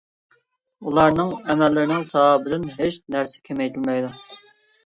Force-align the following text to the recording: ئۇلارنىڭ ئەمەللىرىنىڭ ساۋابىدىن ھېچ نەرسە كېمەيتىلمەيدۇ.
ئۇلارنىڭ 0.91 1.29
ئەمەللىرىنىڭ 1.33 2.07
ساۋابىدىن 2.13 2.65
ھېچ 2.81 2.99
نەرسە 3.17 3.47
كېمەيتىلمەيدۇ. 3.51 4.11